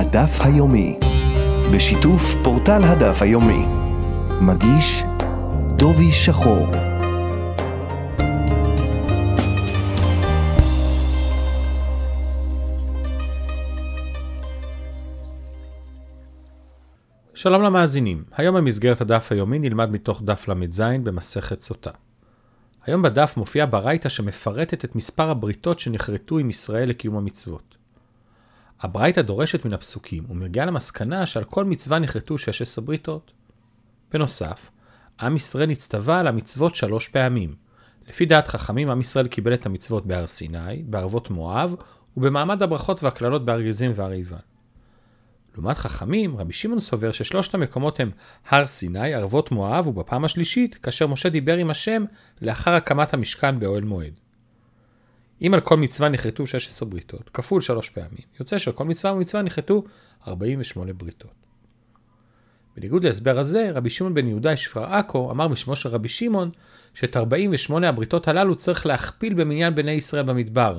[0.00, 0.98] הדף היומי,
[1.74, 3.64] בשיתוף פורטל הדף היומי.
[4.40, 5.02] מגיש
[5.76, 6.66] דובי שחור.
[17.34, 21.90] שלום למאזינים, היום במסגרת הדף היומי נלמד מתוך דף ל"ז במסכת סוטה.
[22.86, 27.69] היום בדף מופיעה ברייתא שמפרטת את מספר הבריתות שנכרתו עם ישראל לקיום המצוות.
[28.80, 33.32] הברייתא דורשת מן הפסוקים ומגיעה למסקנה שעל כל מצווה נכרתו 16 בריתות.
[34.12, 34.70] בנוסף,
[35.20, 37.54] עם ישראל נצטווה על המצוות שלוש פעמים.
[38.08, 41.74] לפי דעת חכמים, עם ישראל קיבל את המצוות בהר סיני, בערבות מואב,
[42.16, 44.36] ובמעמד הברכות והקללות בהר גזים והר עיבל.
[45.54, 48.10] לעומת חכמים, רבי שמעון סובר ששלושת המקומות הם
[48.48, 52.04] הר סיני, ערבות מואב, ובפעם השלישית, כאשר משה דיבר עם השם
[52.42, 54.12] לאחר הקמת המשכן באוהל מועד.
[55.42, 59.42] אם על כל מצווה נכרתו 16 בריתות, כפול שלוש פעמים, יוצא שעל כל מצווה ומצווה
[59.42, 59.84] נכרתו
[60.28, 61.30] 48 בריתות.
[62.76, 66.50] בניגוד להסבר הזה, רבי שמעון בן יהודה שפר עכו אמר בשמו של רבי שמעון
[66.94, 70.78] שאת 48 הבריתות הללו צריך להכפיל במניין בני ישראל במדבר,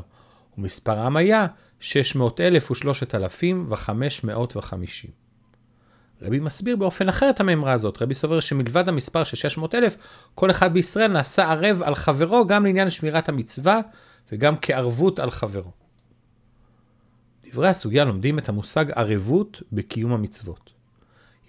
[0.58, 1.48] ומספרם היה
[1.80, 5.21] 600,000 ו-3,550.
[6.22, 8.02] רבי מסביר באופן אחר את המימרה הזאת.
[8.02, 9.98] רבי סובר שמלבד המספר של 600,000,
[10.36, 13.80] כל אחד בישראל נעשה ערב על חברו גם לעניין שמירת המצווה
[14.32, 15.72] וגם כערבות על חברו.
[17.52, 20.70] דברי הסוגיה לומדים את המושג ערבות בקיום המצוות.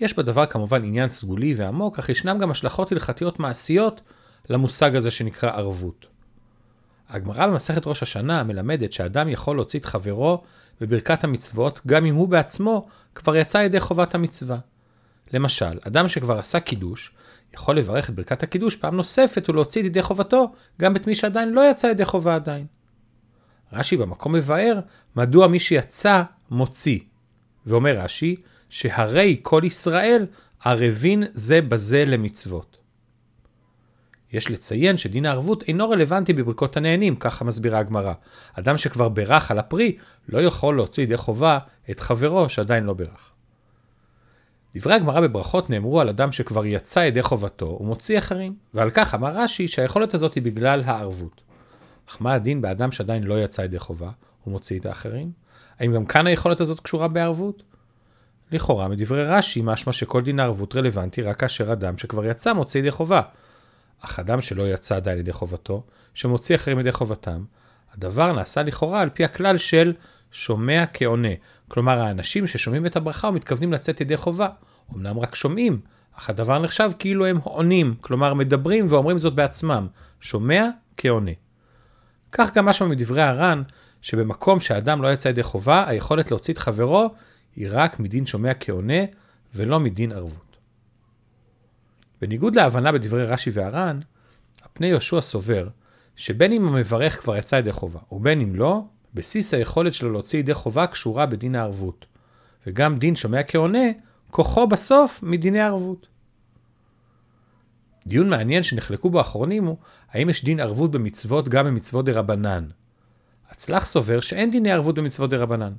[0.01, 4.01] יש בדבר כמובן עניין סגולי ועמוק, אך ישנם גם השלכות הלכתיות מעשיות
[4.51, 6.12] למושג הזה שנקרא ערבות.
[7.13, 10.43] הגמרא במסכת ראש השנה מלמדת שאדם יכול להוציא את חברו
[10.81, 14.59] בברכת המצוות, גם אם הוא בעצמו כבר יצא ידי חובת המצווה.
[15.33, 17.13] למשל, אדם שכבר עשה קידוש,
[17.55, 21.53] יכול לברך את ברכת הקידוש פעם נוספת ולהוציא את ידי חובתו, גם את מי שעדיין
[21.53, 22.67] לא יצא ידי חובה עדיין.
[23.73, 24.81] רש"י במקום מבאר
[25.17, 26.99] מדוע מי שיצא מוציא.
[27.67, 28.37] ואומר רש"י,
[28.71, 30.27] שהרי כל ישראל
[30.65, 32.77] ערבין זה בזה למצוות.
[34.33, 38.13] יש לציין שדין הערבות אינו רלוונטי בברכות הנהנים, ככה מסבירה הגמרא.
[38.55, 39.97] אדם שכבר בירך על הפרי,
[40.29, 41.59] לא יכול להוציא ידי חובה
[41.91, 43.31] את חברו שעדיין לא בירך.
[44.75, 49.33] דברי הגמרא בברכות נאמרו על אדם שכבר יצא ידי חובתו ומוציא אחרים, ועל כך אמר
[49.35, 51.41] רש"י שהיכולת הזאת היא בגלל הערבות.
[52.09, 54.11] אך מה הדין באדם שעדיין לא יצא ידי חובה
[54.47, 55.31] ומוציא את האחרים?
[55.79, 57.63] האם גם כאן היכולת הזאת קשורה בערבות?
[58.53, 62.91] לכאורה מדברי רש"י משמע שכל דין הערבות רלוונטי רק כאשר אדם שכבר יצא מוציא ידי
[62.91, 63.21] חובה.
[64.05, 65.83] אך אדם שלא יצא עדיין ידי חובתו,
[66.15, 67.45] שמוציא אחרים ידי חובתם,
[67.95, 69.93] הדבר נעשה לכאורה על פי הכלל של
[70.33, 71.29] שומע כעונה.
[71.69, 74.49] כלומר, האנשים ששומעים את הברכה ומתכוונים לצאת ידי חובה.
[74.95, 75.81] אמנם רק שומעים,
[76.19, 79.87] אך הדבר נחשב כאילו הם עונים, כלומר מדברים ואומרים זאת בעצמם.
[80.21, 81.31] שומע כעונה.
[82.33, 83.63] כך גם משמע מדברי הר"ן,
[84.03, 87.15] שבמקום שאדם לא יצא ידי חובה, היכולת להוציא את חברו
[87.57, 89.03] היא רק מדין שומע כעונה,
[89.55, 90.52] ולא מדין ערבות.
[92.23, 94.01] בניגוד להבנה בדברי רש"י והר"ן,
[94.63, 95.69] הפני יהושע סובר
[96.17, 98.85] שבין אם המברך כבר יצא ידי חובה ובין אם לא,
[99.15, 102.07] בסיס היכולת שלו להוציא ידי חובה קשורה בדין הערבות.
[102.67, 103.85] וגם דין שומע כעונה,
[104.31, 106.07] כוחו בסוף מדיני ערבות.
[108.07, 109.77] דיון מעניין שנחלקו בו האחרונים הוא
[110.11, 112.67] האם יש דין ערבות במצוות גם במצוות דה רבנן.
[113.51, 115.73] הצלח סובר שאין דיני ערבות במצוות דה רבנן.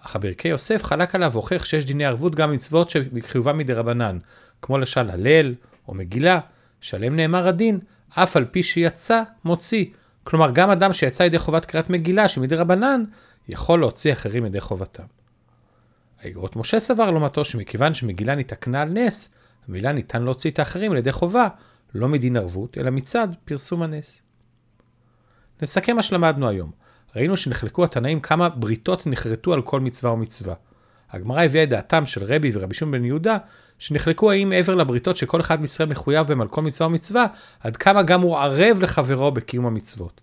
[0.00, 4.18] אך הברכי יוסף חלק עליו והוכיח שיש דיני ערבות גם במצוות שבחיובם מדה רבנן,
[4.62, 5.54] כמו למשל הלל
[5.88, 6.40] או מגילה,
[6.80, 7.78] שעליהם נאמר הדין,
[8.10, 9.84] אף על פי שיצא, מוציא.
[10.24, 13.04] כלומר, גם אדם שיצא ידי חובת קריאת מגילה שמדי רבנן,
[13.48, 15.02] יכול להוציא אחרים ידי חובתם.
[16.22, 19.34] האגרות משה סבר לעומתו שמכיוון שמגילה נתקנה על נס,
[19.68, 21.48] המילה ניתן להוציא את האחרים על ידי חובה,
[21.94, 24.22] לא מדין ערבות, אלא מצד פרסום הנס.
[25.62, 26.70] נסכם מה שלמדנו היום.
[27.16, 30.54] ראינו שנחלקו התנאים כמה בריתות נכרתו על כל מצווה ומצווה.
[31.10, 33.38] הגמרא הביאה את דעתם של רבי ורבי שמעון בן יהודה,
[33.78, 37.26] שנחלקו האם מעבר לבריתות שכל אחד מישראל מחויב בהם על כל מצווה ומצווה,
[37.60, 40.20] עד כמה גם הוא ערב לחברו בקיום המצוות.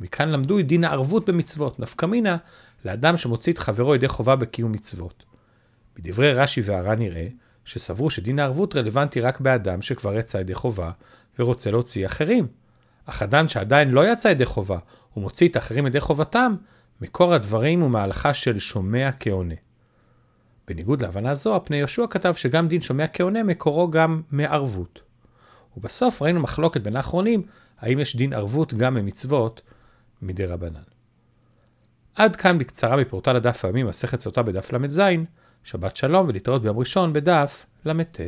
[0.00, 2.36] ומכאן למדו את דין הערבות במצוות, נפקא מינה
[2.84, 5.24] לאדם שמוציא את חברו ידי חובה בקיום מצוות.
[5.96, 7.26] בדברי רש"י והר"ן נראה
[7.64, 10.90] שסברו שדין הערבות רלוונטי רק באדם שכבר יצא ידי חובה
[11.38, 12.46] ורוצה להוציא אחרים.
[13.06, 14.78] אך אדם שעדיין לא יצא ידי חובה
[15.16, 16.54] ומוציא את האחרים ידי חובתם,
[17.00, 19.54] מקור הדברים הוא מהלכה של שומע כעונה.
[20.70, 25.00] בניגוד להבנה זו, הפני יהושע כתב שגם דין שומע כעונה מקורו גם מערבות.
[25.76, 27.42] ובסוף ראינו מחלוקת בין האחרונים,
[27.78, 29.62] האם יש דין ערבות גם ממצוות
[30.22, 30.82] מדי רבנן.
[32.14, 35.00] עד כאן בקצרה מפורטל הדף היומי מסכת סוטה בדף ל"ז,
[35.64, 38.20] שבת שלום ולהתראות ביום ראשון בדף ל"ט.